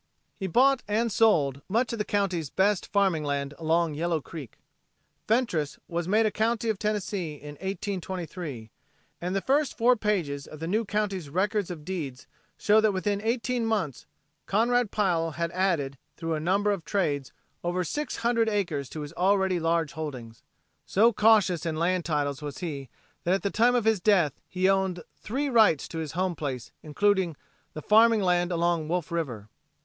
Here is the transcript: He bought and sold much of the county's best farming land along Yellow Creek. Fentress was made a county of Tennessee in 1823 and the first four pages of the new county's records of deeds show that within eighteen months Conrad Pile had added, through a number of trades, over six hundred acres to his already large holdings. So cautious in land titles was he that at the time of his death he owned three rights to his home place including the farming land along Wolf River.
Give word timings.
He 0.35 0.47
bought 0.47 0.81
and 0.87 1.11
sold 1.11 1.61
much 1.69 1.93
of 1.93 1.99
the 1.99 2.05
county's 2.05 2.49
best 2.49 2.91
farming 2.91 3.23
land 3.23 3.53
along 3.59 3.93
Yellow 3.93 4.19
Creek. 4.19 4.57
Fentress 5.27 5.77
was 5.87 6.07
made 6.07 6.25
a 6.25 6.31
county 6.31 6.69
of 6.71 6.79
Tennessee 6.79 7.35
in 7.35 7.51
1823 7.61 8.71
and 9.21 9.35
the 9.35 9.41
first 9.41 9.77
four 9.77 9.95
pages 9.95 10.47
of 10.47 10.59
the 10.59 10.65
new 10.65 10.85
county's 10.85 11.29
records 11.29 11.69
of 11.69 11.85
deeds 11.85 12.25
show 12.57 12.81
that 12.81 12.93
within 12.93 13.21
eighteen 13.21 13.63
months 13.63 14.07
Conrad 14.47 14.89
Pile 14.89 15.33
had 15.37 15.51
added, 15.51 15.99
through 16.17 16.33
a 16.33 16.39
number 16.39 16.71
of 16.71 16.83
trades, 16.83 17.31
over 17.63 17.83
six 17.83 18.15
hundred 18.25 18.49
acres 18.49 18.89
to 18.89 19.01
his 19.01 19.13
already 19.13 19.59
large 19.59 19.91
holdings. 19.91 20.41
So 20.83 21.13
cautious 21.13 21.63
in 21.63 21.75
land 21.75 22.05
titles 22.05 22.41
was 22.41 22.57
he 22.57 22.89
that 23.23 23.35
at 23.35 23.43
the 23.43 23.51
time 23.51 23.75
of 23.75 23.85
his 23.85 23.99
death 24.01 24.33
he 24.49 24.67
owned 24.67 25.03
three 25.19 25.47
rights 25.47 25.87
to 25.89 25.99
his 25.99 26.13
home 26.13 26.35
place 26.35 26.71
including 26.81 27.37
the 27.75 27.83
farming 27.83 28.23
land 28.23 28.51
along 28.51 28.87
Wolf 28.87 29.11
River. 29.11 29.47